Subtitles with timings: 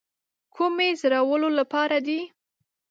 [0.55, 2.19] کومې زړولو لپاره دي.